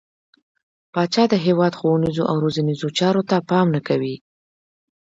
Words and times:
پاچا 0.93 1.23
د 1.29 1.35
هيواد 1.45 1.73
ښونيرو 1.79 2.23
او 2.31 2.35
روزنيزو 2.43 2.87
چارو 2.97 3.21
ته 3.29 3.35
پام 3.49 3.67
نه 3.75 3.81
کوي. 3.87 4.15